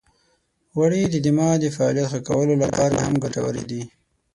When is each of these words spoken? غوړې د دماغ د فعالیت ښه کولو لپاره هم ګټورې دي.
غوړې 0.73 1.01
د 1.09 1.15
دماغ 1.25 1.53
د 1.59 1.65
فعالیت 1.75 2.07
ښه 2.11 2.19
کولو 2.29 2.53
لپاره 2.63 2.95
هم 3.05 3.13
ګټورې 3.23 3.63
دي. 3.69 3.81